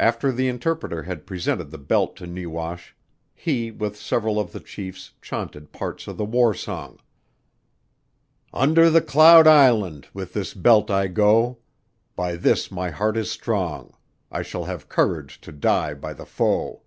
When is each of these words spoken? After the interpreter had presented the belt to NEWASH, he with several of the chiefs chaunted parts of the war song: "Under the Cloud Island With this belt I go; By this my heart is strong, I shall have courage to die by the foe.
After 0.00 0.32
the 0.32 0.48
interpreter 0.48 1.04
had 1.04 1.24
presented 1.24 1.70
the 1.70 1.78
belt 1.78 2.16
to 2.16 2.26
NEWASH, 2.26 2.96
he 3.32 3.70
with 3.70 3.96
several 3.96 4.40
of 4.40 4.50
the 4.50 4.58
chiefs 4.58 5.12
chaunted 5.20 5.70
parts 5.70 6.08
of 6.08 6.16
the 6.16 6.24
war 6.24 6.52
song: 6.52 6.98
"Under 8.52 8.90
the 8.90 9.00
Cloud 9.00 9.46
Island 9.46 10.08
With 10.12 10.32
this 10.32 10.52
belt 10.52 10.90
I 10.90 11.06
go; 11.06 11.58
By 12.16 12.34
this 12.34 12.72
my 12.72 12.90
heart 12.90 13.16
is 13.16 13.30
strong, 13.30 13.92
I 14.32 14.42
shall 14.42 14.64
have 14.64 14.88
courage 14.88 15.40
to 15.42 15.52
die 15.52 15.94
by 15.94 16.12
the 16.12 16.26
foe. 16.26 16.82